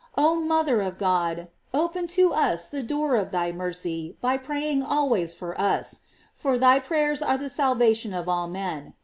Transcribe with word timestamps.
J 0.03 0.07
Oh 0.17 0.33
mother 0.37 0.81
of 0.81 0.97
God, 0.97 1.49
open 1.75 2.07
to 2.07 2.33
us 2.33 2.67
the 2.69 2.81
door 2.81 3.13
of 3.15 3.29
thy 3.29 3.51
mercy, 3.51 4.17
by 4.19 4.35
praying 4.35 4.81
always 4.81 5.35
for 5.35 5.53
us; 5.61 5.99
for 6.33 6.57
thy 6.57 6.79
prayers 6.79 7.21
are 7.21 7.37
the 7.37 7.49
salvation 7.49 8.11
of 8.11 8.27
all 8.27 8.47
men. 8.47 8.95